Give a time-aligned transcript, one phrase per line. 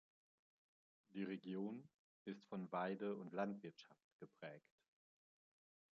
[1.13, 1.87] Die Region
[2.25, 4.81] ist von Weide- und Landwirtschaft geprägt.